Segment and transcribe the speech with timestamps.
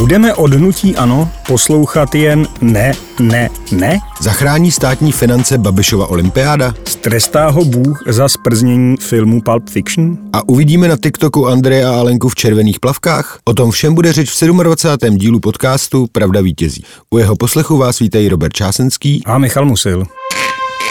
[0.00, 3.98] Budeme od hnutí ano poslouchat jen ne, ne, ne?
[4.20, 6.74] Zachrání státní finance Babišova olympiáda?
[6.84, 10.18] Strestá ho Bůh za sprznění filmu Pulp Fiction?
[10.32, 13.38] A uvidíme na TikToku Andreje a Alenku v červených plavkách?
[13.44, 15.16] O tom všem bude řeč v 27.
[15.16, 16.84] dílu podcastu Pravda vítězí.
[17.10, 20.04] U jeho poslechu vás vítají Robert Čásenský a Michal Musil.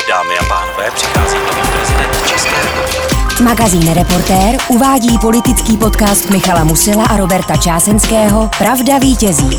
[0.10, 1.39] Dámy a pánové, přichází
[3.44, 9.50] Magazín Reportér uvádí politický podcast Michala Musila a Roberta Čásenského Pravda vítězí.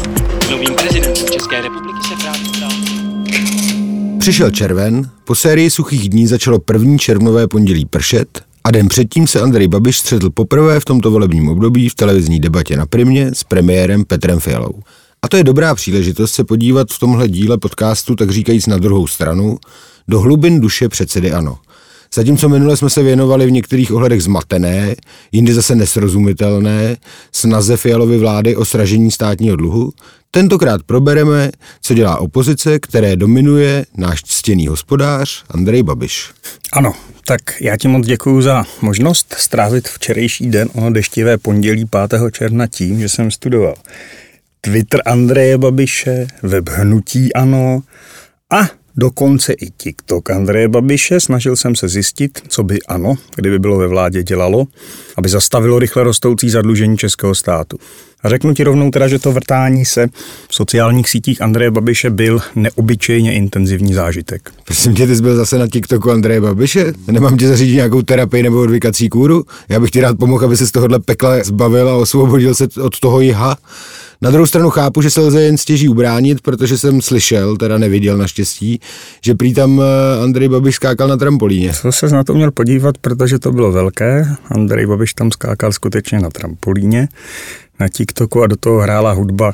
[0.50, 2.70] Novým prezidentem České republiky se právě stal
[4.18, 9.40] Přišel červen, po sérii suchých dní začalo první červnové pondělí pršet a den předtím se
[9.40, 14.04] Andrej Babiš střetl poprvé v tomto volebním období v televizní debatě na Primě s premiérem
[14.04, 14.82] Petrem Fialou.
[15.22, 19.06] A to je dobrá příležitost se podívat v tomhle díle podcastu, tak říkajíc na druhou
[19.06, 19.58] stranu,
[20.08, 21.58] do hlubin duše předsedy ANO.
[22.14, 24.94] Zatímco minule jsme se věnovali v některých ohledech zmatené,
[25.32, 26.96] jindy zase nesrozumitelné,
[27.32, 29.92] snaze Fialovy vlády o sražení státního dluhu,
[30.30, 31.50] tentokrát probereme,
[31.82, 36.30] co dělá opozice, které dominuje náš ctěný hospodář Andrej Babiš.
[36.72, 36.92] Ano,
[37.24, 42.20] tak já ti moc děkuji za možnost strávit včerejší den o deštivé pondělí 5.
[42.32, 43.74] června tím, že jsem studoval
[44.60, 47.82] Twitter Andreje Babiše, web Hnutí Ano
[48.50, 48.68] a
[49.00, 51.20] dokonce i TikTok Andreje Babiše.
[51.20, 54.66] Snažil jsem se zjistit, co by ano, kdyby bylo ve vládě dělalo,
[55.16, 57.78] aby zastavilo rychle rostoucí zadlužení českého státu.
[58.22, 60.06] A řeknu ti rovnou teda, že to vrtání se
[60.48, 64.50] v sociálních sítích Andreje Babiše byl neobyčejně intenzivní zážitek.
[64.64, 66.92] Prosím tě, ty jsi byl zase na TikToku Andreje Babiše?
[67.10, 69.44] Nemám tě zařídit nějakou terapii nebo odvykací kůru?
[69.68, 73.00] Já bych ti rád pomohl, aby se z tohohle pekla zbavil a osvobodil se od
[73.00, 73.56] toho jiha.
[74.22, 78.16] Na druhou stranu chápu, že se lze jen stěží ubránit, protože jsem slyšel, teda neviděl
[78.16, 78.80] naštěstí,
[79.24, 81.72] že prý tam eh, Andrej Babiš skákal na trampolíně.
[81.72, 84.36] Co se na to měl podívat, protože to bylo velké.
[84.50, 87.08] Andrej Babiš tam skákal skutečně na trampolíně
[87.80, 89.52] na TikToku a do toho hrála hudba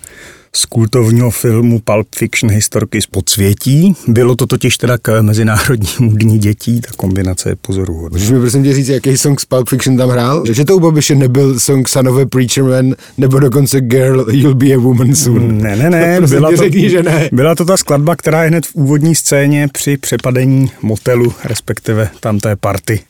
[0.57, 3.95] z kultovního filmu Pulp Fiction historky z podsvětí.
[4.09, 8.17] Bylo to totiž teda k Mezinárodnímu dní dětí, ta kombinace je pozoruhodná.
[8.17, 10.45] Můžeš mi prosím tě říct, jaký song z Pulp Fiction tam hrál?
[10.47, 14.55] Že to u Babiše nebyl song Son of a Preacher Man, nebo dokonce Girl, You'll
[14.55, 15.63] Be a Woman Soon.
[15.63, 16.17] Ne, ne, ne.
[16.19, 17.29] Prosím byla, to, řekni, že ne.
[17.33, 22.41] byla to ta skladba, která je hned v úvodní scéně při přepadení motelu, respektive tam
[22.41, 23.01] té party.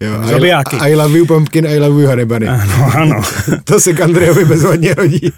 [0.00, 0.76] Jo, Zabijáky.
[0.76, 2.48] I, I love you pumpkin, I love you honey bunny.
[2.48, 3.22] Ano, ano.
[3.64, 5.32] to se k Andrejovi bezvadně hodí.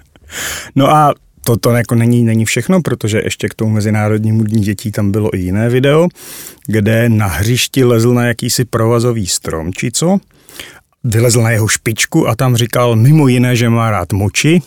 [0.77, 4.93] No a to, to jako není, není všechno, protože ještě k tomu Mezinárodnímu dní dětí
[4.93, 6.09] tam bylo i jiné video,
[6.67, 10.19] kde na hřišti lezl na jakýsi provazový strom, či co,
[11.05, 14.63] vylezl na jeho špičku a tam říkal mimo jiné, že má rád moči,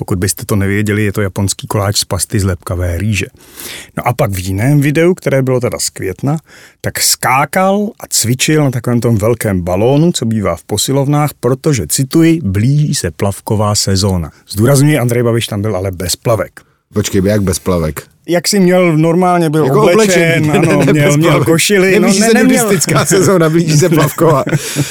[0.00, 3.26] pokud byste to nevěděli, je to japonský koláč z pasty z lepkavé rýže.
[3.96, 6.36] No a pak v jiném videu, které bylo teda z května,
[6.80, 12.40] tak skákal a cvičil na takovém tom velkém balónu, co bývá v posilovnách, protože, cituji,
[12.42, 14.30] blíží se plavková sezóna.
[14.48, 16.69] Zdůrazňuji, Andrej Babiš tam byl ale bez plavek.
[16.94, 18.02] Počkej, jak bez plavek?
[18.28, 21.48] Jak si měl, normálně byl Jako oblečen, oblečený, ano, ne, ne, měl, bez měl plavek.
[21.48, 21.90] košily.
[21.94, 22.64] no, Neblíží ne, se neměl.
[22.64, 24.44] nudistická sezóna, blíží se plavková.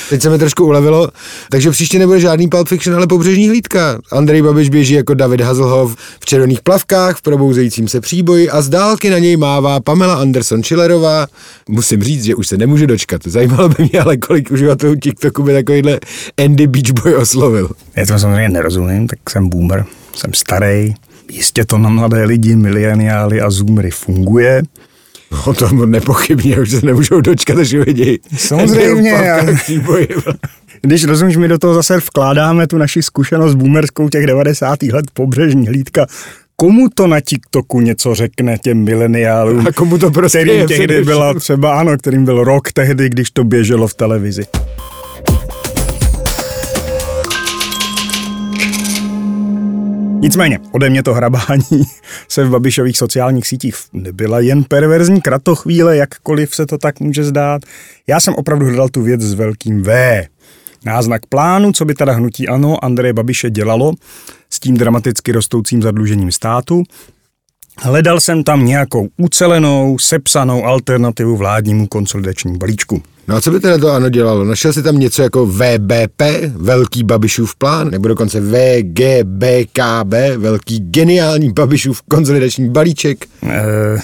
[0.10, 1.10] Teď se mi trošku ulevilo,
[1.52, 4.00] takže příště nebude žádný Pulp Fiction, ale pobřežní hlídka.
[4.12, 8.70] Andrej Babiš běží jako David Hasselhoff v červených plavkách, v probouzejícím se příboji a z
[8.70, 11.28] dálky na něj mává Pamela Anderson Schillerová.
[11.70, 13.22] Musím říct, že už se nemůžu dočkat.
[13.26, 16.00] Zajímalo by mě ale, kolik uživatelů TikToku by takovýhle
[16.46, 17.70] Andy Beach Boy oslovil.
[17.96, 20.94] Já to samozřejmě nerozumím, tak jsem boomer, jsem starý.
[21.30, 24.62] Jistě to na mladé lidi, mileniály a zoomery funguje.
[25.46, 28.20] O tom nepochybně, už se nemůžou dočkat, až uvidí.
[28.38, 29.14] Samozřejmě.
[30.82, 34.84] Když rozumíš, my do toho zase vkládáme tu naši zkušenost boomerskou těch 90.
[34.84, 36.06] let pobřežní hlídka.
[36.56, 39.68] Komu to na TikToku něco řekne těm mileniálům?
[39.68, 43.32] A komu to prostě kterým je tehdy byla třeba, ano, kterým byl rok tehdy, když
[43.32, 44.44] to běželo v televizi.
[50.22, 51.84] Nicméně, ode mě to hrabání
[52.28, 57.62] se v Babišových sociálních sítích nebyla jen perverzní kratochvíle, jakkoliv se to tak může zdát.
[58.08, 60.24] Já jsem opravdu hledal tu věc s velkým V.
[60.86, 63.94] Náznak plánu, co by teda hnutí ANO Andreje Babiše dělalo
[64.50, 66.84] s tím dramaticky rostoucím zadlužením státu.
[67.78, 73.02] Hledal jsem tam nějakou ucelenou, sepsanou alternativu vládnímu konsolidačnímu balíčku.
[73.30, 74.44] No a co by teda to ano dělalo?
[74.44, 76.22] Našel si tam něco jako VBP,
[76.56, 83.26] Velký Babišův plán, nebo dokonce VGBKB, Velký geniální Babišův konsolidační balíček?
[83.44, 84.02] Eh,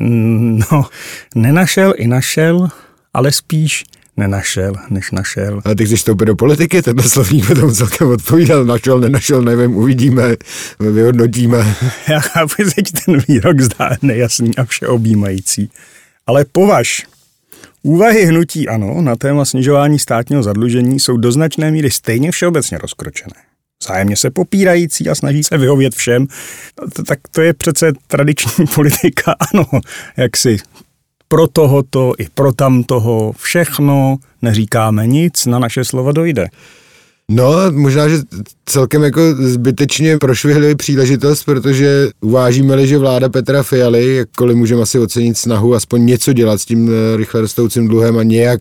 [0.00, 0.84] no,
[1.34, 2.68] nenašel i našel,
[3.14, 3.84] ale spíš
[4.16, 5.60] nenašel, než našel.
[5.64, 8.64] Ale ty chceš vstoupit do politiky, tenhle slovník by tomu celkem odpovídal.
[8.64, 10.36] Našel, nenašel, nevím, uvidíme,
[10.80, 11.76] vyhodnotíme.
[12.08, 15.70] Já chápu, že ti ten výrok zdá nejasný a všeobjímající.
[16.26, 17.06] Ale považ,
[17.82, 23.34] úvahy hnutí ano na téma snižování státního zadlužení jsou do značné míry stejně všeobecně rozkročené.
[23.88, 26.26] zájemně se popírající a snaží se vyhovět všem,
[27.06, 29.66] tak to je přece tradiční politika, ano,
[30.16, 30.56] jak si
[31.28, 36.48] pro tohoto i pro tamtoho, všechno, neříkáme nic, na naše slova dojde.
[37.30, 38.18] No, možná, že
[38.66, 45.38] celkem jako zbytečně prošvihli příležitost, protože uvážíme-li, že vláda Petra Fialy, jakkoliv můžeme asi ocenit
[45.38, 48.60] snahu aspoň něco dělat s tím eh, rychle rostoucím dluhem a nějak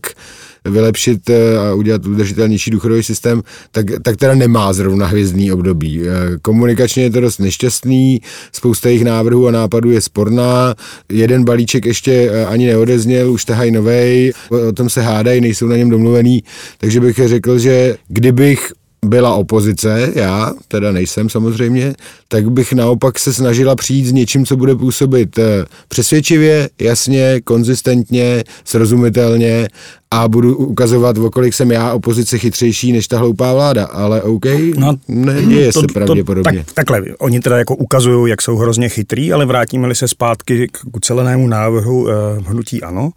[0.65, 3.41] vylepšit eh, a udělat udržitelnější důchodový systém,
[3.71, 6.01] tak, tak teda nemá zrovna hvězdný období.
[6.01, 8.21] Eh, komunikačně je to dost nešťastný,
[8.51, 10.75] spousta jejich návrhů a nápadů je sporná,
[11.09, 14.33] jeden balíček ještě eh, ani neodezněl, už tahají novej,
[14.69, 16.43] o tom se hádají, nejsou na něm domluvený,
[16.77, 18.71] takže bych řekl, že kdybych
[19.05, 21.93] byla opozice, já teda nejsem samozřejmě,
[22.27, 28.43] tak bych naopak se snažila přijít s něčím, co bude působit eh, přesvědčivě, jasně, konzistentně,
[28.63, 29.67] srozumitelně
[30.11, 34.45] a budu ukazovat, okolik jsem já opozice chytřejší než ta hloupá vláda, ale OK,
[34.77, 36.63] no, neděje to, se pravděpodobně.
[36.63, 40.79] tak, takhle, oni teda jako ukazují, jak jsou hrozně chytrý, ale vrátíme-li se zpátky k
[40.93, 42.13] ucelenému návrhu eh,
[42.45, 43.09] hnutí ANO,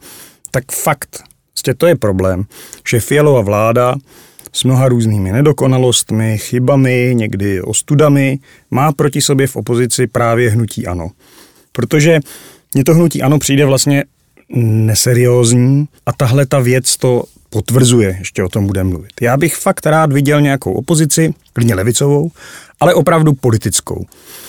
[0.50, 1.22] tak fakt,
[1.78, 2.44] to je problém,
[2.88, 3.94] že Fialová vláda
[4.52, 8.38] s mnoha různými nedokonalostmi, chybami, někdy ostudami,
[8.70, 11.10] má proti sobě v opozici právě hnutí ANO.
[11.72, 12.20] Protože
[12.74, 14.04] mně to hnutí ANO přijde vlastně
[14.56, 19.12] neseriózní a tahle ta věc to potvrzuje, ještě o tom budeme mluvit.
[19.20, 22.30] Já bych fakt rád viděl nějakou opozici, klidně levicovou,
[22.80, 24.06] ale opravdu politickou.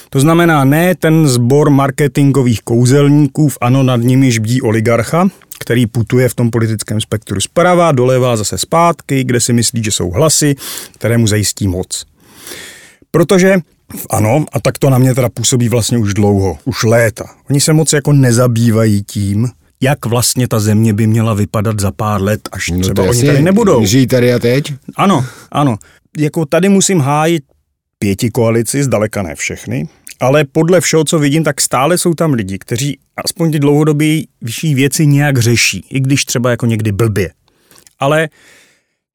[0.10, 5.28] To znamená ne ten sbor marketingových kouzelníků, v ano nad nimi žbdí oligarcha,
[5.60, 10.10] který putuje v tom politickém spektru zprava, doleva, zase zpátky, kde si myslí, že jsou
[10.10, 10.56] hlasy,
[10.94, 12.06] které mu zajistí moc.
[13.12, 13.58] Protože
[14.10, 17.26] ano, a tak to na mě teda působí vlastně už dlouho, už léta.
[17.50, 19.48] Oni se moc jako nezabývají tím,
[19.82, 23.42] jak vlastně ta země by měla vypadat za pár let, až no třeba oni tady
[23.42, 23.86] nebudou.
[23.86, 24.74] Žijí tady a teď?
[24.96, 25.78] Ano, ano.
[26.18, 27.44] Jako tady musím hájit
[28.00, 29.88] pěti koalici, zdaleka ne všechny,
[30.20, 34.76] ale podle všeho, co vidím, tak stále jsou tam lidi, kteří aspoň ty dlouhodobě vyšší
[34.76, 37.30] věci nějak řeší, i když třeba jako někdy blbě.
[38.00, 38.30] Ale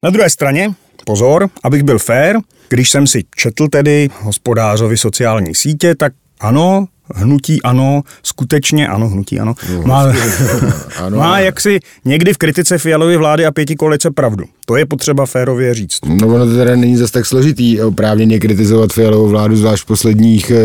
[0.03, 0.73] na druhé straně,
[1.05, 2.37] pozor, abych byl fair,
[2.69, 9.39] když jsem si četl tedy hospodářovi sociální sítě, tak ano, hnutí ano, skutečně ano, hnutí
[9.39, 10.13] ano, no, má,
[10.97, 14.45] ano, má jaksi někdy v kritice Fialovy vlády a pěti koalice pravdu.
[14.65, 15.99] To je potřeba férově říct.
[16.05, 20.51] No ono to teda není zase tak složitý oprávněně kritizovat Fialovou vládu, zvlášť v posledních
[20.51, 20.55] e,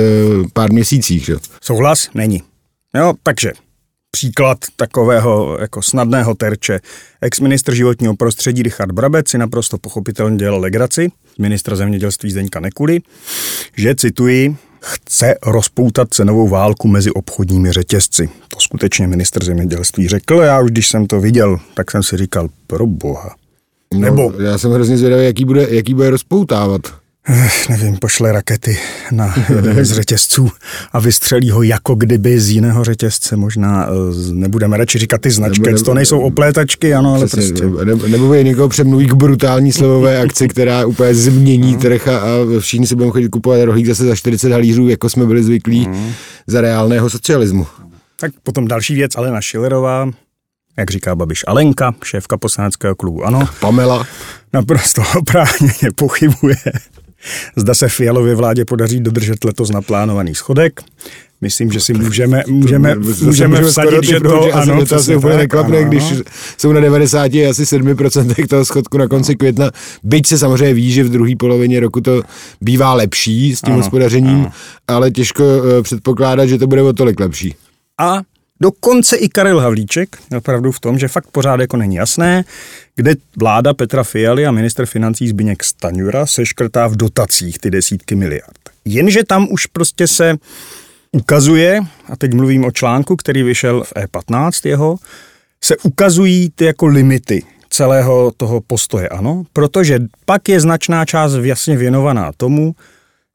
[0.52, 1.24] pár měsících.
[1.24, 1.34] Že?
[1.62, 2.08] Souhlas?
[2.14, 2.42] Není.
[2.94, 3.52] Jo, takže
[4.10, 6.80] příklad takového jako snadného terče.
[7.20, 11.08] Ex-ministr životního prostředí Richard Brabec si naprosto pochopitelně dělal legraci,
[11.38, 13.00] ministra zemědělství Zdeňka Nekuly,
[13.76, 18.28] že, cituji, chce rozpoutat cenovou válku mezi obchodními řetězci.
[18.48, 20.34] To skutečně minister zemědělství řekl.
[20.34, 23.34] Já už když jsem to viděl, tak jsem si říkal, pro boha.
[23.94, 24.32] No, Nebo...
[24.42, 26.99] Já jsem hrozně zvědavý, jaký bude, jaký bude rozpoutávat.
[27.32, 28.78] Eh, nevím, pošle rakety
[29.10, 30.50] na jeden z řetězců
[30.92, 33.36] a vystřelí ho jako kdyby z jiného řetězce.
[33.36, 33.90] Možná eh,
[34.32, 37.84] nebudeme radši říkat ty značky, nebo, nebo, to nejsou oplétačky, ano, ale přesně, prostě.
[37.84, 41.78] Nebo, nebo je někoho přemluví k brutální slovové akci, která úplně změní mm.
[41.78, 42.28] trh a, a
[42.58, 46.12] všichni si budou chodit kupovat rohlík zase za 40 halířů, jako jsme byli zvyklí mm.
[46.46, 47.66] za reálného socialismu.
[48.20, 50.10] Tak potom další věc, Alena Šilerová,
[50.78, 53.48] jak říká Babiš Alenka, šéfka poslaneckého klubu, ano.
[53.60, 54.06] Pamela.
[54.52, 56.56] Naprosto oprávněně pochybuje
[57.56, 60.80] Zda se Fialově vládě podaří dodržet letos naplánovaný schodek.
[61.40, 66.04] Myslím, že si můžeme, můžeme, můžeme, vsadit, že to, ano, to asi úplně neklapne, když
[66.58, 69.70] jsou na 90 asi 7% toho schodku na konci května.
[70.02, 72.22] Byť se samozřejmě ví, že v druhé polovině roku to
[72.60, 74.52] bývá lepší s tím ano, hospodařením, ano.
[74.88, 77.54] ale těžko uh, předpokládat, že to bude o tolik lepší.
[78.00, 78.20] A
[78.62, 82.44] Dokonce i Karel Havlíček opravdu v tom, že fakt pořád jako není jasné,
[82.96, 88.14] kde vláda Petra Fialy a minister financí Zbigněk Staňura se škrtá v dotacích ty desítky
[88.14, 88.60] miliard.
[88.84, 90.36] Jenže tam už prostě se
[91.12, 94.96] ukazuje, a teď mluvím o článku, který vyšel v E15 jeho,
[95.64, 101.76] se ukazují ty jako limity celého toho postoje, ano, protože pak je značná část jasně
[101.76, 102.74] věnovaná tomu,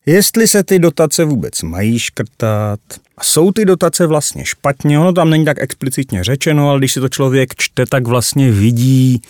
[0.05, 2.79] jestli se ty dotace vůbec mají škrtat,
[3.17, 6.99] a jsou ty dotace vlastně špatně, ono tam není tak explicitně řečeno, ale když si
[6.99, 9.21] to člověk čte, tak vlastně vidí,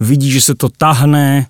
[0.00, 1.46] vidí, že se to tahne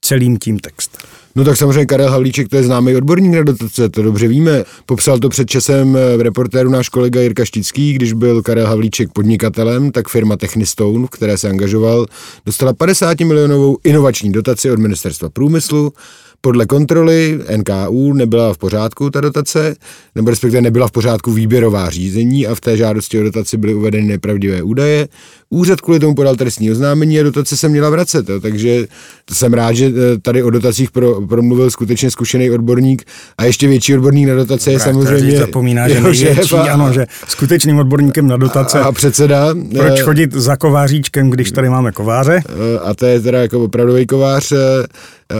[0.00, 1.10] celým tím textem.
[1.34, 4.64] No tak samozřejmě Karel Havlíček, to je známý odborník na dotace, to dobře víme.
[4.86, 9.90] Popsal to před časem v reportéru náš kolega Jirka Štický, když byl Karel Havlíček podnikatelem,
[9.90, 12.06] tak firma Technistone, v které se angažoval,
[12.46, 15.92] dostala 50 milionovou inovační dotaci od ministerstva průmyslu
[16.40, 19.76] podle kontroly NKU nebyla v pořádku ta dotace,
[20.14, 24.06] nebo respektive nebyla v pořádku výběrová řízení a v té žádosti o dotaci byly uvedeny
[24.06, 25.08] nepravdivé údaje.
[25.50, 28.28] Úřad kvůli tomu podal trestní oznámení a dotace se měla vracet.
[28.28, 28.40] Jo.
[28.40, 28.86] Takže
[29.32, 33.04] jsem rád, že eh, tady o dotacích pro, promluvil skutečně zkušený odborník
[33.38, 35.38] a ještě větší odborník na dotace je samozřejmě.
[35.38, 38.80] zapomíná, že největší, a- ano, že skutečným odborníkem na dotace.
[38.80, 39.54] a, a předseda.
[39.78, 42.42] Proč eh, chodit za kováříčkem, když tady máme kováře?
[42.48, 44.52] Eh, a to je teda jako opravdový kovář.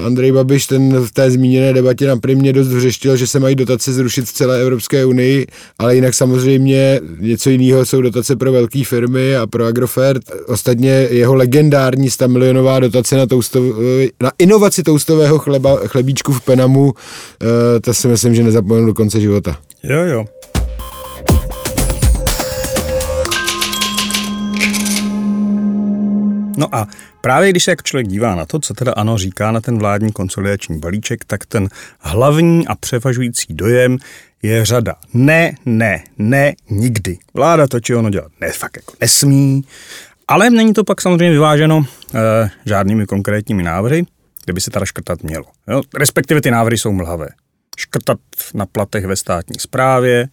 [0.07, 3.93] Andrej Babiš ten v té zmíněné debatě na primě dost vřeštil, že se mají dotace
[3.93, 5.47] zrušit v celé Evropské unii,
[5.79, 10.23] ale jinak samozřejmě něco jiného jsou dotace pro velké firmy a pro Agrofert.
[10.47, 13.65] Ostatně jeho legendární 100 milionová dotace na, toustov,
[14.23, 19.21] na inovaci toustového chleba, chlebíčku v Penamu, eh, to si myslím, že nezapomenu do konce
[19.21, 19.57] života.
[19.83, 20.25] Jo, jo.
[26.59, 26.87] No a
[27.21, 30.13] právě když se jak člověk dívá na to, co teda ano říká na ten vládní
[30.13, 31.69] konsolidační balíček, tak ten
[32.01, 33.99] hlavní a převažující dojem
[34.43, 37.19] je řada ne, ne, ne, nikdy.
[37.35, 39.65] Vláda to či ono dělat ne, fakt jako nesmí,
[40.29, 44.05] ale není to pak samozřejmě vyváženo eh, žádnými konkrétními návrhy,
[44.45, 45.45] kde by se teda škrtat mělo.
[45.69, 45.83] Jo?
[45.99, 47.29] Respektive ty návrhy jsou mlhavé.
[47.79, 48.19] Škrtat
[48.55, 50.29] na platech ve státní správě,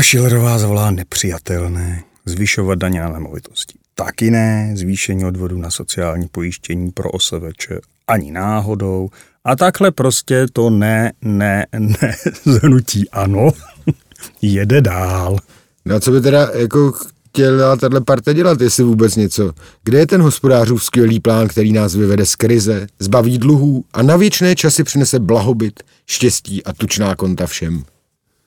[0.00, 2.02] Šilerová zavolá nepřijatelné.
[2.24, 3.78] Zvyšovat daně na nemovitosti.
[3.94, 4.72] Taky ne.
[4.74, 7.68] Zvýšení odvodu na sociální pojištění pro OSVČ
[8.06, 9.10] ani náhodou.
[9.44, 13.50] A takhle prostě to ne, ne, ne zhnutí ano
[14.42, 15.38] jede dál.
[15.84, 16.92] No a co by teda jako
[17.28, 19.52] chtěla tahle parte dělat, jestli vůbec něco?
[19.82, 24.16] Kde je ten hospodářův skvělý plán, který nás vyvede z krize, zbaví dluhů a na
[24.16, 27.84] věčné časy přinese blahobyt, štěstí a tučná konta všem?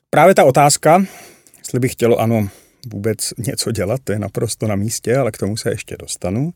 [0.10, 1.06] Právě ta otázka,
[1.58, 2.50] jestli by chtělo ano
[2.92, 6.54] vůbec něco dělat, to je naprosto na místě, ale k tomu se ještě dostanu.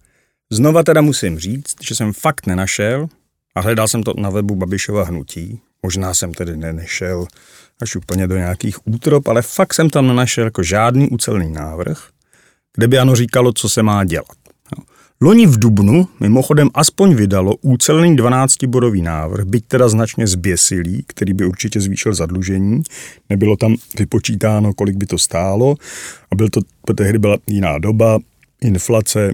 [0.52, 3.08] Znova teda musím říct, že jsem fakt nenašel,
[3.56, 7.28] a hledal jsem to na webu Babišova hnutí, možná jsem tedy nenešel
[7.82, 12.10] až úplně do nějakých útrop, ale fakt jsem tam nenašel jako žádný ucelný návrh,
[12.76, 14.38] kde by ano říkalo, co se má dělat.
[14.78, 14.84] Jo.
[15.22, 21.46] Loni v Dubnu mimochodem aspoň vydalo úcelný 12-bodový návrh, byť teda značně zběsilý, který by
[21.46, 22.84] určitě zvýšil zadlužení.
[23.30, 25.76] Nebylo tam vypočítáno, kolik by to stálo.
[26.32, 26.62] A byl to,
[26.96, 28.20] tehdy byla jiná doba,
[28.62, 29.34] inflace,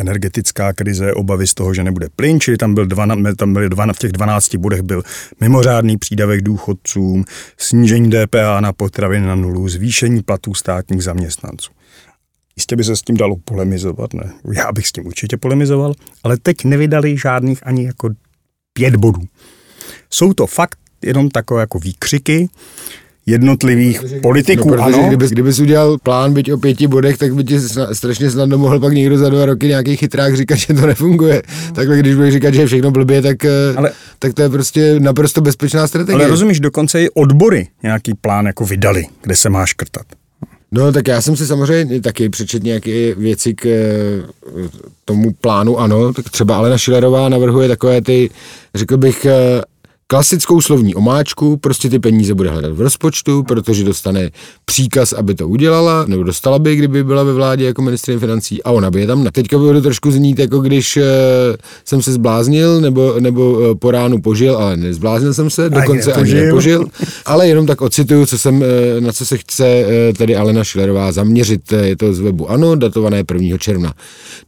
[0.00, 3.92] energetická krize, obavy z toho, že nebude plyn, čili tam, byl dva, tam byly dva,
[3.92, 5.02] v těch 12 bodech byl
[5.40, 7.24] mimořádný přídavek důchodcům,
[7.58, 11.70] snížení DPA na potraviny na nulu, zvýšení platů státních zaměstnanců.
[12.56, 14.32] Jistě by se s tím dalo polemizovat, ne?
[14.54, 18.10] Já bych s tím určitě polemizoval, ale teď nevydali žádných ani jako
[18.72, 19.20] pět bodů.
[20.10, 22.48] Jsou to fakt jenom takové jako výkřiky
[23.26, 25.08] jednotlivých politiků, no, protože ano.
[25.08, 28.80] Kdyby, kdybys udělal plán byť o pěti bodech, tak by ti sna- strašně snadno mohl
[28.80, 31.42] pak někdo za dva roky nějaký chytrák říkat, že to nefunguje.
[31.74, 35.00] Takhle, když budeš říkat, že je všechno blbě, tak, ale, Ale- tak to je prostě
[35.00, 36.14] naprosto bezpečná strategie.
[36.14, 40.02] Ale rozumíš, dokonce i odbory nějaký plán jako vydali, kde se má škrtat.
[40.72, 44.68] No tak já jsem si samozřejmě taky přečet nějaké věci k eh,
[45.04, 48.30] tomu plánu, ano, tak třeba Alena Šilerová navrhuje takové ty,
[48.74, 49.62] řekl bych, eh,
[50.14, 54.30] klasickou slovní omáčku, prostě ty peníze bude hledat v rozpočtu, protože dostane
[54.64, 58.70] příkaz, aby to udělala, nebo dostala by, kdyby byla ve vládě jako ministrině financí a
[58.70, 59.24] ona by je tam.
[59.24, 61.04] na- Teďka by to trošku znít, jako když eh,
[61.84, 66.34] jsem se zbláznil, nebo, nebo eh, po ránu požil, ale nezbláznil jsem se, dokonce ani
[66.34, 66.86] nepožil.
[67.26, 71.12] ale jenom tak ocituju, co jsem, eh, na co se chce eh, tedy Alena Šilerová
[71.12, 71.72] zaměřit.
[71.72, 73.58] Je to z webu ANO, datované 1.
[73.58, 73.94] června.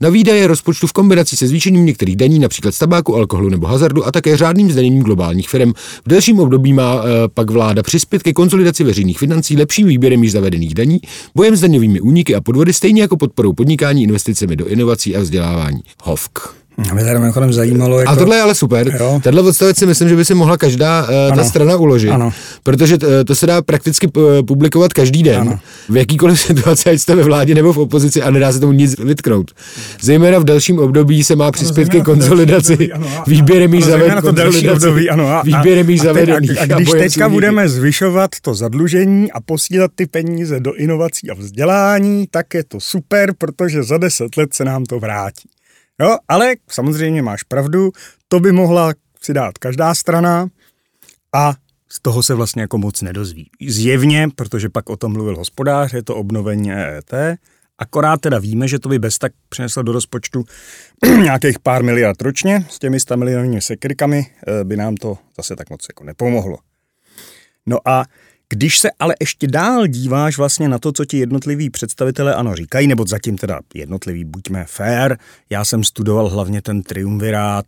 [0.01, 4.07] Na výdaje rozpočtu v kombinaci se zvýšením některých daní, například z tabáku, alkoholu nebo hazardu
[4.07, 5.73] a také řádným zdaněním globálních firm.
[6.05, 10.33] V delším období má eh, pak vláda přispět ke konsolidaci veřejných financí, lepším výběrem již
[10.33, 11.01] zavedených daní,
[11.35, 15.81] bojem s daňovými úniky a podvody, stejně jako podporou podnikání, investicemi do inovací a vzdělávání.
[16.03, 16.62] Hovk.
[16.91, 18.13] A mě tady mimochodem zajímalo, jako...
[18.13, 18.97] A tohle je ale super.
[19.01, 19.21] Jo.
[19.23, 21.45] Tenhle odstavec si myslím, že by si mohla každá uh, ta Ano.
[21.45, 22.11] strana uložit.
[22.11, 22.33] Ano.
[22.63, 25.41] Protože t, to se dá prakticky uh, publikovat každý den.
[25.41, 25.59] Ano.
[25.89, 28.99] V jakýkoliv situaci, ať jste ve vládě nebo v opozici a nedá se tomu nic
[28.99, 29.51] vytknout.
[30.01, 32.73] Zejména v dalším období se má přispět ke konsolidaci.
[32.73, 34.21] období, ano, a- Výběrem již zavedených.
[34.23, 34.29] to.
[35.31, 36.59] A, Výběrem již a, zavedených.
[36.59, 41.31] A, a když s teďka budeme zvyšovat to zadlužení a posílat ty peníze do inovací
[41.31, 45.49] a vzdělání, tak je to super, protože za deset let se nám to vrátí.
[46.01, 47.91] Jo, ale samozřejmě máš pravdu,
[48.29, 50.49] to by mohla si dát každá strana
[51.33, 51.55] a
[51.89, 53.51] z toho se vlastně jako moc nedozví.
[53.69, 57.15] Zjevně, protože pak o tom mluvil hospodář, je to obnovení EET,
[57.79, 60.45] akorát teda víme, že to by bez tak přineslo do rozpočtu
[61.23, 65.71] nějakých pár miliard ročně, s těmi 100 milionovými sekrikami eh, by nám to zase tak
[65.71, 66.59] moc jako nepomohlo.
[67.67, 68.05] No a
[68.53, 72.87] když se ale ještě dál díváš vlastně na to, co ti jednotliví představitelé ano říkají,
[72.87, 75.17] nebo zatím teda jednotliví, buďme fair,
[75.51, 77.67] já jsem studoval hlavně ten triumvirát,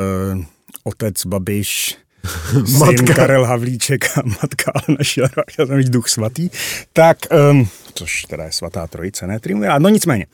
[0.00, 0.44] eh,
[0.84, 1.96] otec Babiš,
[2.66, 3.06] syn.
[3.06, 6.50] Karel Havlíček a matka Alena Šilerová, já jsem duch svatý,
[6.92, 7.18] tak,
[7.50, 10.26] um, což teda je svatá trojice, ne triumvirát, no nicméně,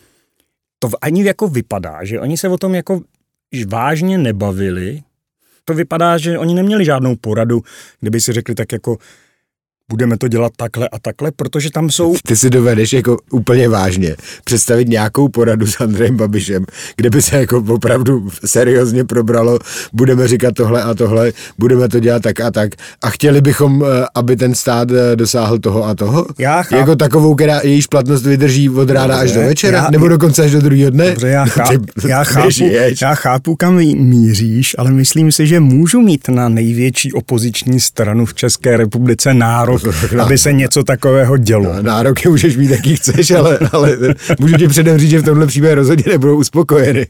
[0.79, 3.01] to ani jako vypadá, že oni se o tom jako
[3.67, 5.03] vážně nebavili,
[5.65, 7.63] to vypadá, že oni neměli žádnou poradu,
[8.01, 8.99] kdyby si řekli tak jako
[9.91, 14.17] budeme to dělat takhle a takhle, protože tam jsou Ty si dovedeš jako úplně vážně
[14.45, 16.65] představit nějakou poradu s Andrejem Babišem,
[16.97, 19.59] kde by se jako opravdu seriózně probralo,
[19.93, 22.71] budeme říkat tohle a tohle, budeme to dělat tak a tak
[23.03, 26.27] a chtěli bychom, eh, aby ten stát eh, dosáhl toho a toho?
[26.39, 26.75] Já chápu.
[26.81, 29.79] Jako takovou, která jejíž platnost vydrží od rána až do Dobře, večera?
[29.79, 31.09] já- nebo dokonce až do druhého dne?
[31.11, 33.01] Dobře, já, Ty- chápu, já, ty chápu, žiješ.
[33.01, 38.27] já chápu, kam mí- míříš, ale myslím si, že můžu mít na největší opoziční stranu
[38.27, 39.35] v České republice
[39.83, 41.83] nárok, aby se něco takového dělo.
[41.83, 43.99] Nároky můžeš mít, jaký chceš, ale, ale
[44.41, 47.07] můžu ti předem říct, že v tomhle případě rozhodně nebudou uspokojeny.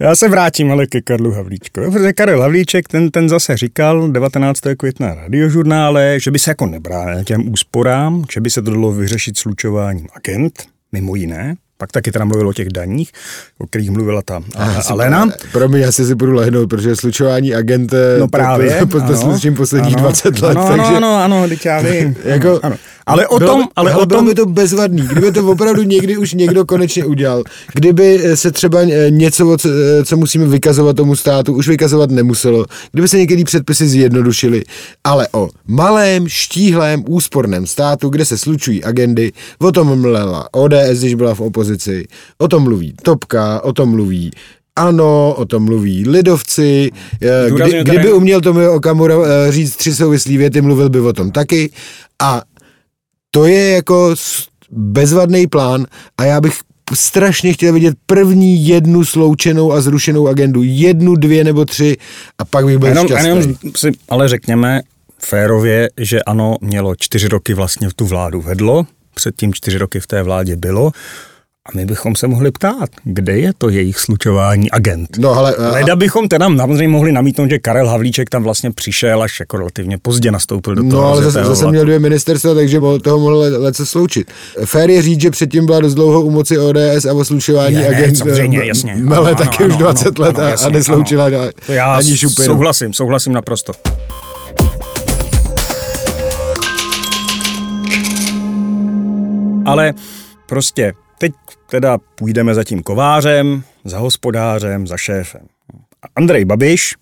[0.00, 4.60] Já se vrátím ale ke Karlu Havlíčkovi, protože Karel Havlíček, ten, ten zase říkal 19.
[4.78, 8.92] května na radiožurnále, že by se jako nebránil těm úsporám, že by se to dalo
[8.92, 11.56] vyřešit slučováním agent, mimo jiné.
[11.84, 13.12] Pak taky teda mluvil o těch daních,
[13.58, 14.42] o kterých mluvila ta
[14.88, 15.28] Alena.
[15.52, 18.76] Promiň, já si si budu lehnout, protože slučování agent No právě.
[18.80, 20.96] to, to, to, to ano, posledních ano, 20 let, ano, takže...
[20.96, 22.16] Ano, ano, ano, teď já vím.
[22.24, 22.76] Jako, ano.
[23.06, 26.16] Ale o bylo tom, ale hele, o tom, by to bezvadný, kdyby to opravdu někdy
[26.16, 27.42] už někdo konečně udělal.
[27.74, 32.66] Kdyby eh, se třeba eh, něco, eh, co musíme vykazovat tomu státu, už vykazovat nemuselo.
[32.92, 34.64] Kdyby se některé předpisy zjednodušily.
[35.04, 41.14] Ale o malém, štíhlém, úsporném státu, kde se slučují agendy, o tom mlela ODS, když
[41.14, 41.73] byla v opozici,
[42.38, 44.30] o tom mluví Topka, o tom mluví
[44.76, 46.90] ano, o tom mluví lidovci.
[47.22, 51.30] eh, Kdy, kdyby uměl tomu Okamura eh, říct tři souvislý věty, mluvil by o tom
[51.30, 51.70] taky.
[52.22, 52.42] A
[53.30, 54.14] to je jako
[54.70, 55.86] bezvadný plán
[56.18, 56.58] a já bych
[56.94, 60.62] strašně chtěl vidět první jednu sloučenou a zrušenou agendu.
[60.62, 61.96] Jednu, dvě nebo tři
[62.38, 63.28] a pak bych byl jenom, šťastný.
[63.28, 64.80] jenom si ale řekněme
[65.18, 70.22] férově, že ano, mělo čtyři roky vlastně tu vládu vedlo, předtím čtyři roky v té
[70.22, 70.90] vládě bylo
[71.68, 75.08] a my bychom se mohli ptát, kde je to jejich slučování agent.
[75.18, 79.22] No, ale, a- Leda bychom teda samozřejmě mohli namítnout, že Karel Havlíček tam vlastně přišel
[79.22, 82.80] až jako relativně pozdě nastoupil do toho No, ale zase, zase měl dvě ministerstva, takže
[83.02, 84.30] toho mohl le- lehce sloučit.
[84.64, 87.88] Fér je říct, že předtím byla dost dlouho u moci ODS a o slučování Je,
[87.88, 88.94] agent samozřejmě, eh, jasně.
[88.98, 91.36] mele Ano, taky ano, už 20 ano, let ano, a, a jasně, nesloučila ano.
[91.68, 92.46] já ani šupinu.
[92.46, 93.72] souhlasím, souhlasím naprosto.
[99.66, 99.94] Ale
[100.46, 101.32] prostě teď
[101.70, 105.46] teda půjdeme za tím kovářem, za hospodářem, za šéfem.
[106.16, 106.94] Andrej Babiš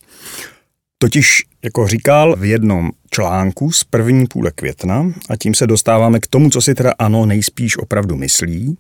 [0.98, 6.26] totiž jako říkal v jednom článku z první půle května, a tím se dostáváme k
[6.26, 8.78] tomu, co si teda ano nejspíš opravdu myslí,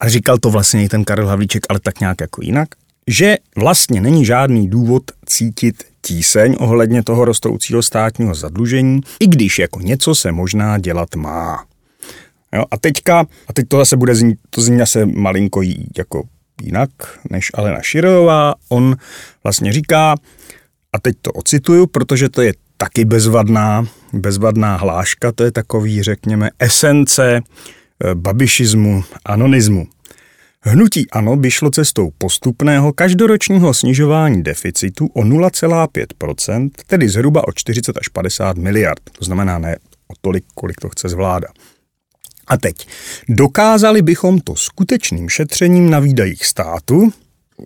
[0.00, 2.68] a říkal to vlastně i ten Karel Havlíček, ale tak nějak jako jinak,
[3.08, 9.80] že vlastně není žádný důvod cítit tíseň ohledně toho rostoucího státního zadlužení, i když jako
[9.80, 11.64] něco se možná dělat má.
[12.54, 16.22] Jo, a teďka, a teď to zase bude znít, to zní zase malinko jí- jako
[16.62, 16.90] jinak
[17.30, 18.96] než Alena Širová, on
[19.44, 20.14] vlastně říká,
[20.92, 26.50] a teď to ocituju, protože to je taky bezvadná, bezvadná hláška, to je takový, řekněme,
[26.58, 29.86] esence eh, babišismu, anonismu.
[30.64, 37.96] Hnutí ANO by šlo cestou postupného každoročního snižování deficitu o 0,5%, tedy zhruba o 40
[37.98, 39.00] až 50 miliard.
[39.18, 39.76] To znamená ne
[40.08, 41.48] o tolik, kolik to chce zvláda.
[42.46, 42.76] A teď,
[43.28, 47.12] dokázali bychom to skutečným šetřením na výdajích státu,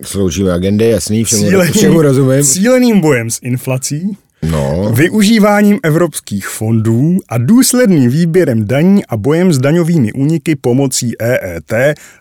[0.03, 2.43] Sloučíme agendy, jasný, všemu, cíleným, všemu rozumím.
[2.43, 9.57] cíleným bojem s inflací, No, využíváním evropských fondů a důsledným výběrem daní a bojem s
[9.57, 11.73] daňovými úniky pomocí EET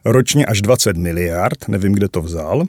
[0.05, 2.65] ročně až 20 miliard, nevím, kde to vzal,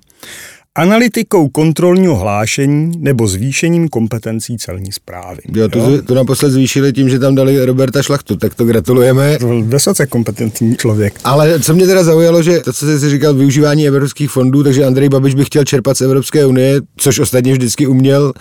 [0.77, 5.39] analytikou kontrolního hlášení nebo zvýšením kompetencí celní zprávy.
[5.53, 9.37] jo, to, to naposled zvýšili tím, že tam dali Roberta Šlachtu, tak to gratulujeme.
[9.37, 11.19] To byl vysoce kompetentní člověk.
[11.23, 15.09] Ale co mě teda zaujalo, že to, co jsi říkal, využívání evropských fondů, takže Andrej
[15.09, 18.33] Babiš by chtěl čerpat z Evropské unie, což ostatně vždycky uměl.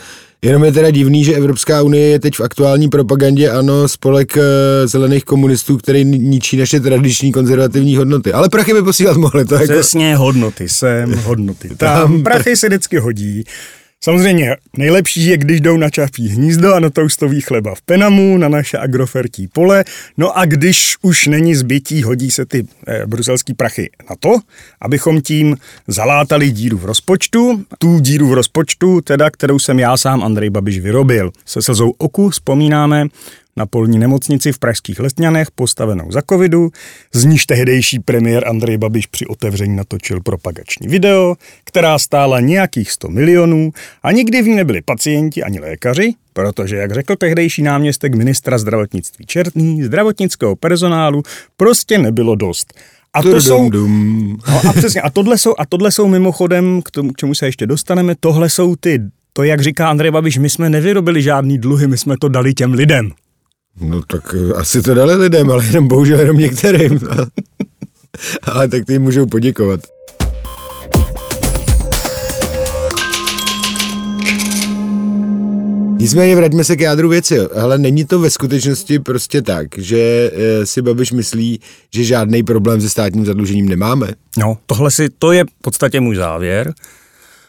[0.47, 4.43] Jenom je teda divný, že Evropská unie je teď v aktuální propagandě, ano, spolek eh,
[4.89, 8.33] zelených komunistů, který ničí naše tradiční konzervativní hodnoty.
[8.33, 9.73] Ale prachy by posílat mohli, to jako...
[9.73, 12.23] Přesně hodnoty sem, hodnoty tam.
[12.23, 13.45] Prachy se vždycky hodí.
[14.05, 18.49] Samozřejmě nejlepší je, když jdou na čapí hnízdo a na toustový chleba v Penamu, na
[18.49, 19.85] naše agrofertí pole.
[20.17, 24.39] No a když už není zbytí, hodí se ty eh, bruselský prachy na to,
[24.81, 25.57] abychom tím
[25.89, 27.65] zalátali díru v rozpočtu.
[27.79, 31.33] Tu díru v rozpočtu, teda, kterou jsem já sám Andrej Babiš vyrobil.
[31.45, 33.07] Se slzou oku vzpomínáme
[33.57, 36.71] na polní nemocnici v pražských Letňanech postavenou za covidu,
[37.13, 43.09] z níž tehdejší premiér Andrej Babiš při otevření natočil propagační video, která stála nějakých 100
[43.09, 48.59] milionů a nikdy v ní nebyli pacienti ani lékaři, protože, jak řekl tehdejší náměstek ministra
[48.59, 51.23] zdravotnictví Čertný, zdravotnického personálu
[51.57, 52.75] prostě nebylo dost.
[53.15, 53.71] A to jsou,
[54.53, 57.47] no a přesně, a tohle jsou, a tohle jsou mimochodem, k, tomu, k čemu se
[57.47, 59.01] ještě dostaneme, tohle jsou ty,
[59.33, 62.73] to jak říká Andrej Babiš, my jsme nevyrobili žádný dluhy, my jsme to dali těm
[62.73, 63.13] lidem.
[63.81, 67.01] No tak eh, asi to dali lidem, ale jenom bohužel jenom některým.
[68.43, 69.81] ale tak ty můžou poděkovat.
[75.99, 77.41] Nicméně vraťme se k jádru věci.
[77.41, 81.61] Ale není to ve skutečnosti prostě tak, že e, si Babiš myslí,
[81.95, 84.09] že žádný problém se státním zadlužením nemáme?
[84.39, 86.75] No, tohle si, to je v podstatě můj závěr.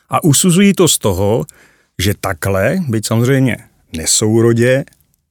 [0.09, 1.45] A usuzují to z toho,
[1.99, 3.57] že takhle, byť samozřejmě
[3.97, 4.83] nesourodě,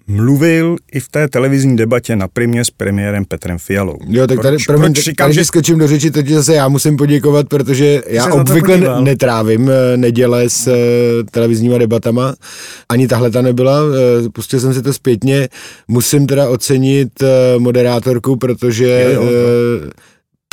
[0.06, 3.98] mluvil i v té televizní debatě na primě s premiérem Petrem Fialou.
[4.08, 5.44] Jo, tak tady, proč, promiň, proč říkám, tady že...
[5.44, 10.66] skočím do řeči, teď zase já musím poděkovat, protože já obvykle netrávím eh, neděle s
[10.66, 10.74] uh,
[11.30, 12.34] televizníma debatama,
[12.88, 13.90] ani tahle ta nebyla, uh,
[14.32, 15.48] pustil jsem si to zpětně,
[15.88, 17.08] musím teda ocenit
[17.58, 19.90] moderátorku, protože jo, jo, uh,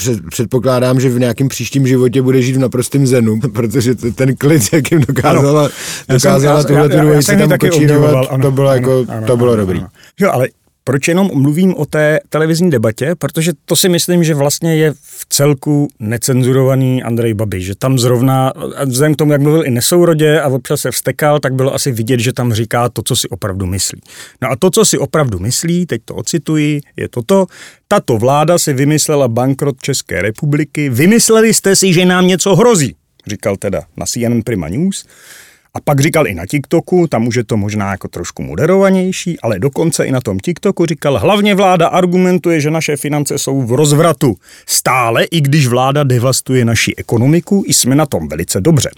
[0.04, 4.64] před, předpokládám, že v nějakém příštím životě bude žít v naprostém zenu, protože ten klid,
[4.74, 5.72] jak jim dokázala, ano.
[6.10, 9.80] dokázala tuhle tu si tam kočírovat, to bylo, ano, jako, ano, to bylo ano, dobrý.
[9.80, 9.88] Ano.
[10.20, 10.48] Jo, ale
[10.84, 13.16] proč jenom mluvím o té televizní debatě?
[13.16, 18.54] Protože to si myslím, že vlastně je v celku necenzurovaný Andrej Babiš, že tam zrovna,
[18.86, 22.20] vzhledem k tomu, jak mluvil i nesourodě a občas se vstekal, tak bylo asi vidět,
[22.20, 24.02] že tam říká to, co si opravdu myslí.
[24.42, 27.46] No a to, co si opravdu myslí, teď to ocituji, je toto,
[27.88, 32.96] tato vláda si vymyslela bankrot České republiky, vymysleli jste si, že nám něco hrozí,
[33.28, 35.06] říkal teda na CNN Prima News,
[35.76, 39.60] a pak říkal i na TikToku, tam už je to možná jako trošku moderovanější, ale
[39.60, 44.36] dokonce i na tom TikToku říkal, hlavně vláda argumentuje, že naše finance jsou v rozvratu.
[44.66, 48.90] Stále, i když vláda devastuje naši ekonomiku, jsme na tom velice dobře.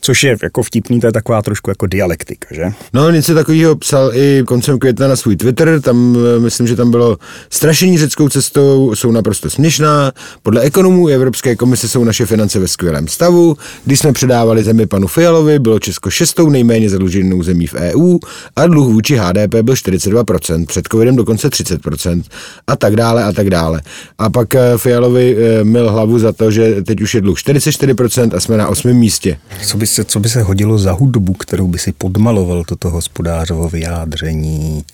[0.00, 2.72] Což je jako vtipný, to je taková trošku jako dialektika, že?
[2.92, 6.90] No, něco takového psal i koncem května na svůj Twitter, tam eh, myslím, že tam
[6.90, 7.18] bylo
[7.50, 10.12] strašení řeckou cestou, jsou naprosto směšná.
[10.42, 13.56] Podle ekonomů Evropské komise jsou naše finance ve skvělém stavu.
[13.84, 18.18] Když jsme předávali zemi panu Fialovi, bylo Česko šestou nejméně zadluženou zemí v EU
[18.56, 22.22] a dluh vůči HDP byl 42%, před covidem dokonce 30%
[22.66, 23.82] a tak dále a tak dále.
[24.18, 28.36] A pak eh, Fialovi eh, mil hlavu za to, že teď už je dluh 44%
[28.36, 29.38] a jsme na osmém místě.
[29.66, 33.68] Co by, se, co by se hodilo za hudbu, kterou by si podmaloval toto hospodářovo
[33.68, 34.84] vyjádření?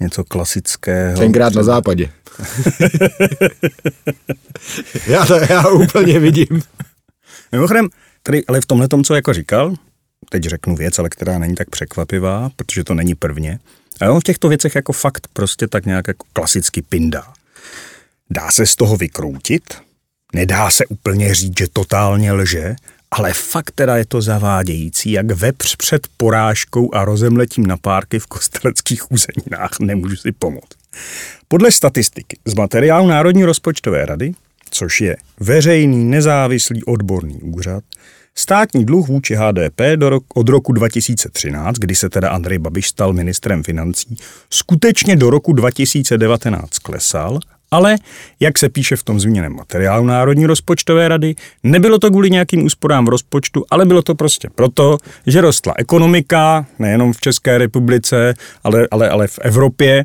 [0.00, 1.18] Něco klasického.
[1.18, 2.08] Tenkrát na západě.
[5.06, 6.62] já to já úplně vidím.
[7.52, 7.88] Mimochodem,
[8.22, 9.74] tady, ale v tomhle tom, co jako říkal,
[10.28, 13.58] teď řeknu věc, ale která není tak překvapivá, protože to není prvně.
[14.00, 17.32] A on v těchto věcech jako fakt prostě tak nějak jako klasicky pindá.
[18.30, 19.74] Dá se z toho vykroutit,
[20.34, 22.74] nedá se úplně říct, že totálně lže,
[23.10, 28.26] ale fakt teda je to zavádějící, jak vepř před porážkou a rozemletím na párky v
[28.26, 30.76] kosteleckých úzeninách nemůžu si pomoct.
[31.48, 34.32] Podle statistiky z materiálu Národní rozpočtové rady,
[34.70, 37.84] což je veřejný nezávislý odborný úřad,
[38.34, 43.12] Státní dluh vůči HDP do rok, od roku 2013, kdy se teda Andrej Babiš stal
[43.12, 44.16] ministrem financí,
[44.50, 47.38] skutečně do roku 2019 klesal,
[47.70, 47.96] ale,
[48.40, 53.06] jak se píše v tom zmíněném materiálu Národní rozpočtové rady, nebylo to kvůli nějakým úsporám
[53.06, 58.88] v rozpočtu, ale bylo to prostě proto, že rostla ekonomika, nejenom v České republice, ale,
[58.90, 60.04] ale, ale v Evropě.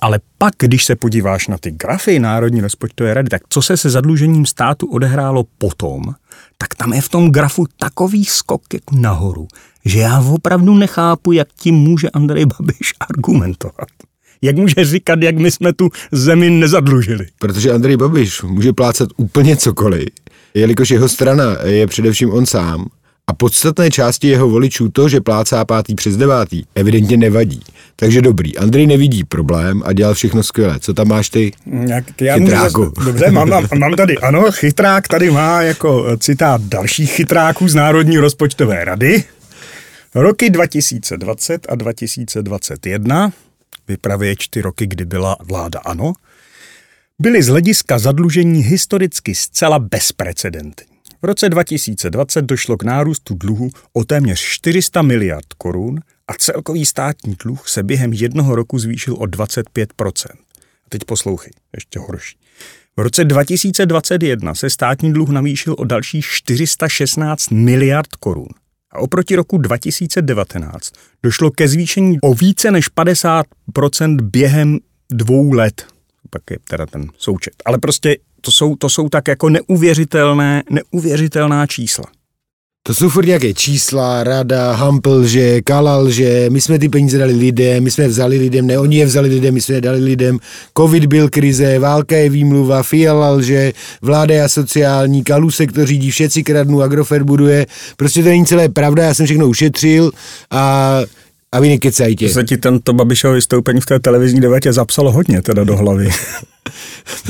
[0.00, 3.90] Ale pak, když se podíváš na ty grafy Národní rozpočtové rady, tak co se se
[3.90, 6.02] zadlužením státu odehrálo potom,
[6.62, 9.48] tak tam je v tom grafu takový skok jako nahoru,
[9.84, 13.88] že já opravdu nechápu, jak tím může Andrej Babiš argumentovat.
[14.42, 17.26] Jak může říkat, jak my jsme tu zemi nezadlužili?
[17.38, 20.08] Protože Andrej Babiš může plácat úplně cokoliv,
[20.54, 22.86] jelikož jeho strana je především on sám
[23.32, 27.60] a podstatné části jeho voličů to, že plácá pátý přes devátý, evidentně nevadí.
[27.96, 30.80] Takže dobrý, Andrej nevidí problém a dělal všechno skvěle.
[30.80, 31.52] Co tam máš ty?
[31.88, 32.80] Jak, já Chytráku.
[32.80, 37.74] Můžu, dobře, mám, mám, mám tady, ano, chytrák tady má jako citát dalších chytráků z
[37.74, 39.24] Národní rozpočtové rady.
[40.14, 43.32] Roky 2020 a 2021,
[43.88, 46.12] vypravěč ty roky, kdy byla vláda ANO,
[47.18, 50.91] byly z hlediska zadlužení historicky zcela bezprecedentní.
[51.22, 57.36] V roce 2020 došlo k nárůstu dluhu o téměř 400 miliard korun a celkový státní
[57.44, 62.36] dluh se během jednoho roku zvýšil o 25 A teď poslouchej, ještě horší.
[62.96, 68.48] V roce 2021 se státní dluh navýšil o dalších 416 miliard korun
[68.90, 74.78] A oproti roku 2019 došlo ke zvýšení o více než 50% během
[75.10, 75.86] dvou let.
[76.30, 77.54] Pak je teda ten součet.
[77.64, 82.04] Ale prostě to jsou, to jsou tak jako neuvěřitelné, neuvěřitelná čísla.
[82.86, 87.32] To jsou furt nějaké čísla, rada, Hampl lže, Kala lže, my jsme ty peníze dali
[87.32, 90.00] lidem, my jsme je vzali lidem, ne, oni je vzali lidem, my jsme je dali
[90.00, 90.38] lidem,
[90.78, 96.42] covid byl krize, válka je výmluva, Fiala lže, vláda je asociální, Kalusek to řídí, všetci
[96.42, 100.10] kradnou, Agrofert buduje, prostě to není celé pravda, já jsem všechno ušetřil
[100.50, 101.00] a
[101.52, 102.28] a vy nekecajtě.
[102.28, 106.10] Se ti tento Babišovo vystoupení v té televizní debatě zapsalo hodně teda do hlavy.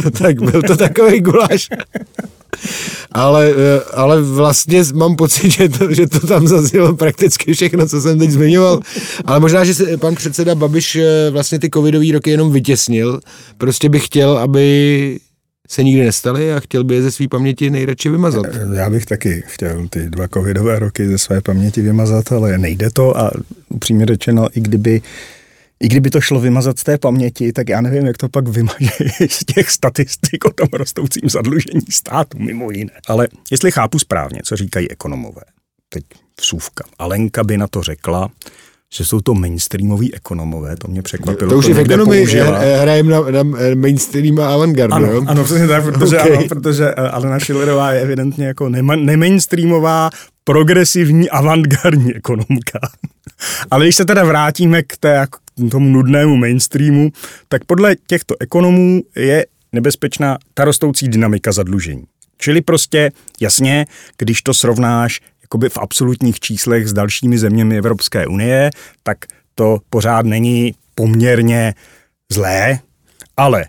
[0.04, 1.68] no tak byl to takový guláš.
[3.12, 8.00] ale, eh, ale vlastně mám pocit, že to, že to tam zaznělo prakticky všechno, co
[8.00, 8.80] jsem teď zmiňoval.
[9.24, 13.20] Ale možná, že se pan předseda Babiš eh, vlastně ty covidové roky jenom vytěsnil.
[13.58, 15.18] Prostě bych chtěl, aby
[15.72, 18.46] se nikdy nestaly a chtěl by je ze své paměti nejradši vymazat.
[18.74, 23.18] Já bych taky chtěl ty dva covidové roky ze své paměti vymazat, ale nejde to
[23.18, 23.30] a
[23.68, 25.02] upřímně řečeno, i kdyby
[25.80, 28.90] i kdyby to šlo vymazat z té paměti, tak já nevím, jak to pak vymaže
[29.28, 32.92] z těch statistik o tom rostoucím zadlužení státu, mimo jiné.
[33.08, 35.42] Ale jestli chápu správně, co říkají ekonomové,
[35.88, 36.04] teď
[36.40, 36.84] vsuvka.
[36.98, 38.30] Alenka by na to řekla,
[38.94, 41.50] že jsou to mainstreamoví ekonomové, to mě překvapilo.
[41.50, 42.26] To už je v ekonomii,
[42.80, 43.42] hrajeme na, na
[43.74, 44.94] mainstream a avantgardu.
[44.94, 45.22] Ano, jo?
[45.26, 46.36] ano, přesně tak, protože, okay.
[46.36, 50.10] ano, protože eh, Alena Schillerová je evidentně jako nemainstreamová,
[50.44, 52.80] progresivní avantgardní ekonomka.
[53.70, 57.10] Ale když se teda vrátíme k, té, k tomu nudnému mainstreamu,
[57.48, 62.04] tak podle těchto ekonomů je nebezpečná ta rostoucí dynamika zadlužení.
[62.38, 63.86] Čili prostě jasně,
[64.18, 65.20] když to srovnáš
[65.52, 68.70] jakoby v absolutních číslech s dalšími zeměmi Evropské unie,
[69.02, 69.18] tak
[69.54, 71.74] to pořád není poměrně
[72.32, 72.78] zlé,
[73.36, 73.64] ale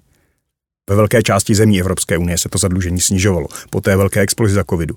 [0.90, 4.64] ve velké části zemí Evropské unie se to zadlužení snižovalo po té velké explozi za
[4.64, 4.96] covidu.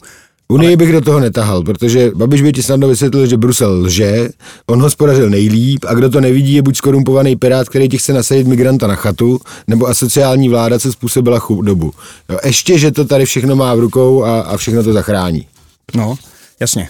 [0.49, 0.77] Unii ale...
[0.77, 4.29] bych do toho netahal, protože Babiš by ti snadno vysvětlil, že Brusel lže,
[4.67, 8.47] on hospodařil nejlíp a kdo to nevidí, je buď skorumpovaný pirát, který ti chce nasadit
[8.47, 11.93] migranta na chatu, nebo asociální vláda, co způsobila chudobu.
[12.29, 15.47] Jo, ještě, že to tady všechno má v rukou a, a všechno to zachrání.
[15.95, 16.17] No,
[16.61, 16.89] Jasně.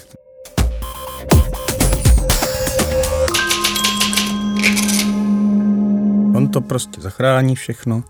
[6.35, 8.03] On to prostě zachrání všechno.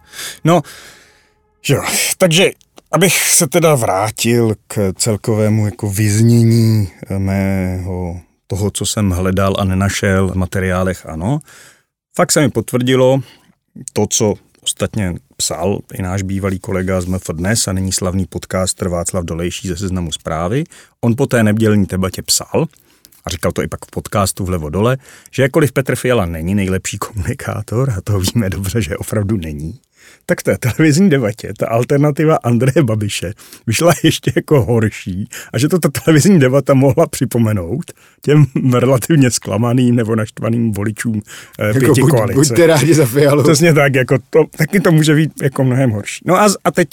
[0.43, 0.61] No,
[1.69, 1.83] jo,
[2.17, 2.51] takže
[2.91, 10.27] abych se teda vrátil k celkovému jako vyznění mého toho, co jsem hledal a nenašel
[10.27, 11.39] v materiálech, ano.
[12.15, 13.19] Fakt se mi potvrdilo
[13.93, 14.33] to, co
[14.67, 19.67] ostatně psal i náš bývalý kolega z MF Dnes a není slavný podcaster Václav Dolejší
[19.67, 20.63] ze seznamu zprávy.
[21.01, 22.67] On po té nedělní debatě psal,
[23.25, 24.97] a říkal to i pak v podcastu vlevo dole,
[25.31, 29.79] že jakkoliv Petr Fiala není nejlepší komunikátor, a to víme dobře, že opravdu není,
[30.25, 33.33] tak v té televizní debatě ta alternativa Andreje Babiše
[33.67, 37.91] vyšla ještě jako horší a že to ta televizní debata mohla připomenout
[38.21, 41.21] těm relativně zklamaným nebo naštvaným voličům
[41.59, 42.39] eh, jako pěti buď, koalice.
[42.39, 43.43] Buďte rádi za Fialu.
[43.43, 46.23] Přesně tak, jako to, taky to může být jako mnohem horší.
[46.25, 46.89] No a, a teď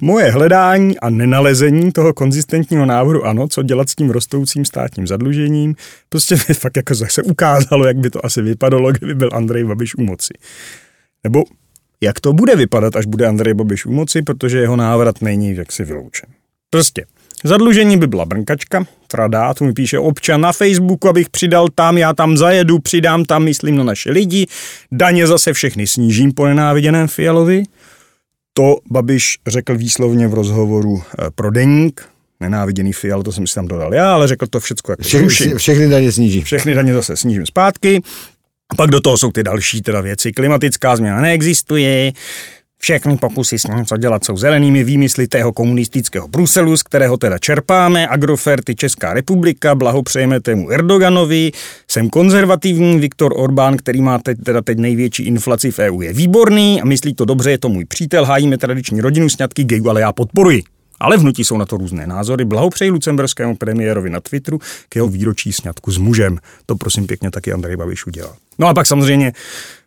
[0.00, 5.74] moje hledání a nenalezení toho konzistentního návrhu, ano, co dělat s tím rostoucím státním zadlužením,
[6.08, 9.94] prostě mi fakt jako zase ukázalo, jak by to asi vypadalo, kdyby byl Andrej Babiš
[9.94, 10.34] u moci.
[11.24, 11.44] Nebo
[12.04, 15.84] jak to bude vypadat, až bude Andrej Babiš u moci, protože jeho návrat není jaksi
[15.84, 16.30] vyloučen.
[16.70, 17.04] Prostě
[17.46, 22.12] Zadlužení by byla brnkačka, Frada, to mi píše občan na Facebooku, abych přidal tam, já
[22.12, 24.46] tam zajedu, přidám tam, myslím na naše lidi,
[24.92, 27.62] daně zase všechny snížím po nenáviděném Fialovi.
[28.52, 32.08] To Babiš řekl výslovně v rozhovoru eh, pro Deník,
[32.40, 35.88] nenáviděný Fial, to jsem si tam dodal já, ale řekl to všechno jako Vše, Všechny
[35.88, 36.40] daně sníží.
[36.40, 38.02] Všechny daně zase snížím zpátky.
[38.72, 40.32] A pak do toho jsou ty další teda věci.
[40.32, 42.12] Klimatická změna neexistuje,
[42.78, 47.38] všechny pokusy s ním, co dělat, jsou zelenými výmysly tého komunistického Bruselu, z kterého teda
[47.38, 51.52] čerpáme, Agroferty Česká republika, blahopřejeme tému Erdoganovi,
[51.90, 56.82] jsem konzervativní, Viktor Orbán, který má teď, teda teď největší inflaci v EU, je výborný.
[56.82, 60.12] A myslí to dobře, je to můj přítel, hájíme tradiční rodinu, sňatky gayů, ale já
[60.12, 60.73] podporuji.
[61.00, 62.44] Ale v hnutí jsou na to různé názory.
[62.44, 66.38] Blahopřeji lucemberskému premiérovi na Twitteru k jeho výročí sňatku s mužem.
[66.66, 68.34] To prosím pěkně taky Andrej Babiš udělal.
[68.58, 69.32] No a pak samozřejmě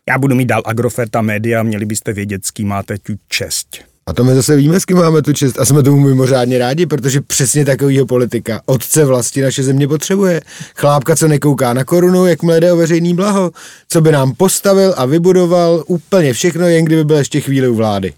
[0.10, 3.68] já budu mít dál Agroferta média, měli byste vědět, s kým máte tu čest.
[4.08, 6.86] A to my zase víme, s kým máme tu čest a jsme tomu mimořádně rádi,
[6.86, 10.42] protože přesně takovýho politika otce vlasti naše země potřebuje.
[10.76, 13.52] Chlápka, co nekouká na korunu, jak jde o veřejný blaho,
[13.90, 18.14] co by nám postavil a vybudoval úplně všechno, jen kdyby byl ještě chvíli u vlády.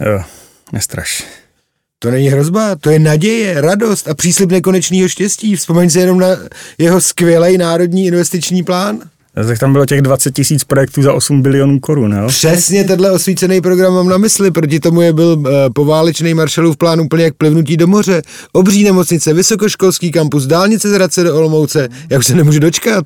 [0.00, 0.22] Jo,
[0.72, 1.24] nestraš.
[2.04, 5.56] To není hrozba, to je naděje, radost a příslip nekonečného štěstí.
[5.56, 6.28] Vzpomeň si jenom na
[6.78, 8.98] jeho skvělý národní investiční plán.
[9.46, 12.26] Tak tam bylo těch 20 tisíc projektů za 8 bilionů korun, jo?
[12.26, 17.00] Přesně tenhle osvícený program mám na mysli, proti tomu je byl uh, poválečný Marshallův plán
[17.00, 18.22] úplně jak plivnutí do moře.
[18.52, 23.04] Obří nemocnice, vysokoškolský kampus, dálnice z Hradce do Olomouce, já už se nemůžu dočkat.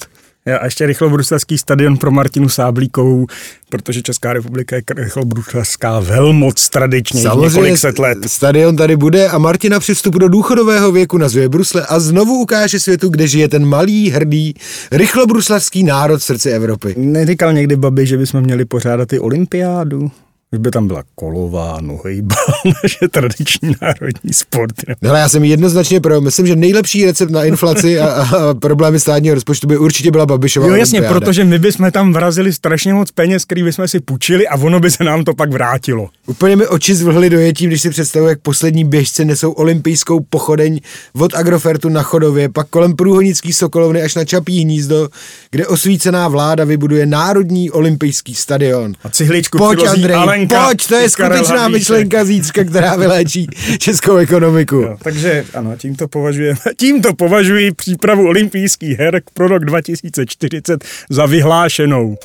[0.55, 3.27] A ještě rychlobruslařský stadion pro Martinu Sáblíkovou,
[3.69, 8.19] protože Česká republika je rychlobruslařská velmoc tradičně několik set let.
[8.27, 12.81] stadion tady bude a Martina při vstupu do důchodového věku nazve Brusle a znovu ukáže
[12.81, 14.55] světu, kde žije ten malý, hrdý,
[14.93, 16.95] rychlobruslařský národ v srdci Evropy.
[16.97, 20.11] Neříkal někdy Babi, že bychom měli pořádat i olympiádu?
[20.53, 22.37] Už by tam byla kolová, nohejba,
[22.83, 24.75] naše tradiční národní sport.
[25.03, 26.21] No, já jsem jednoznačně pro.
[26.21, 30.67] Myslím, že nejlepší recept na inflaci a, a problémy státního rozpočtu by určitě byla Babišova
[30.67, 31.21] Jo, jasně, olympiáda.
[31.21, 34.91] protože my bychom tam vrazili strašně moc peněz, který bychom si půjčili a ono by
[34.91, 36.09] se nám to pak vrátilo.
[36.27, 40.81] Úplně mi oči zvlhly dojetím, když si představuji, jak poslední běžci nesou olympijskou pochodeň
[41.21, 45.09] od Agrofertu na Chodově, pak kolem průhonický Sokolovny až na Čapí hnízdo,
[45.51, 48.93] kde osvícená vláda vybuduje Národní olympijský stadion.
[49.05, 50.67] A cihličku Pojď, Andrej, myšlenka.
[50.67, 53.47] Pojď, to je skutečná myšlenka zítřka, která vyléčí
[53.79, 54.77] českou ekonomiku.
[54.77, 60.85] Jo, takže ano, tím to považujeme, tím to považuji přípravu olympijských her pro rok 2040
[61.11, 62.17] za vyhlášenou.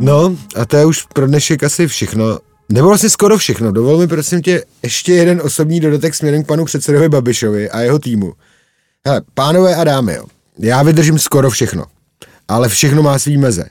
[0.00, 2.38] No, a to je už pro dnešek asi všechno.
[2.68, 3.72] Nebo vlastně skoro všechno.
[3.72, 7.98] Dovol mi prosím tě ještě jeden osobní dodatek směrem k panu předsedovi Babišovi a jeho
[7.98, 8.32] týmu.
[9.06, 10.24] Hele, pánové a dámy, jo,
[10.58, 11.84] já vydržím skoro všechno
[12.48, 13.64] ale všechno má svý meze.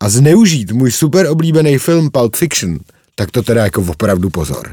[0.00, 2.78] A zneužít můj super oblíbený film Pulp Fiction,
[3.14, 4.72] tak to teda jako opravdu pozor.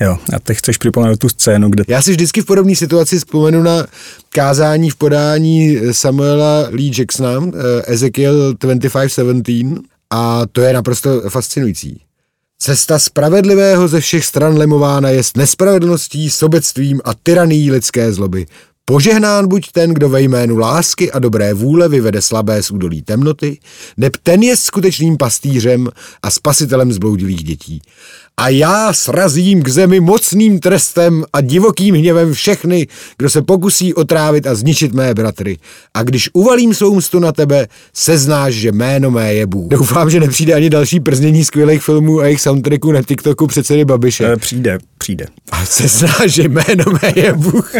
[0.00, 1.84] Jo, a teď chceš připomenout tu scénu, kde...
[1.88, 3.86] Já si vždycky v podobné situaci vzpomenu na
[4.28, 12.00] kázání v podání Samuela Lee Jacksona, eh, Ezekiel 2517, a to je naprosto fascinující.
[12.58, 18.46] Cesta spravedlivého ze všech stran lemována je s nespravedlností, sobectvím a tyraný lidské zloby.
[18.84, 23.60] Požehnán buď ten, kdo ve jménu lásky a dobré vůle vyvede slabé z údolí temnoty,
[23.96, 25.88] neb ten je skutečným pastýřem
[26.22, 27.82] a spasitelem zbloudilých dětí
[28.36, 32.86] a já srazím k zemi mocným trestem a divokým hněvem všechny,
[33.18, 35.58] kdo se pokusí otrávit a zničit mé bratry.
[35.94, 39.68] A když uvalím svou mstu na tebe, seznáš, že jméno mé je Bůh.
[39.68, 44.32] Doufám, že nepřijde ani další prznění skvělých filmů a jejich soundtracků na TikToku předsedy Babiše.
[44.32, 45.26] E, přijde, přijde.
[45.52, 47.72] A seznáš, že jméno mé je Bůh.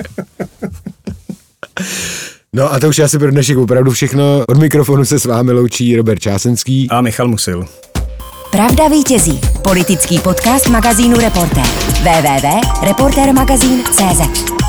[2.52, 4.44] No a to už asi pro dnešek opravdu všechno.
[4.48, 7.64] Od mikrofonu se s vámi loučí Robert Čásenský a Michal Musil.
[8.52, 9.40] Pravda vítězí.
[9.62, 11.66] Politický podcast magazínu Reportér.
[12.02, 14.61] www.reportermagazín.cz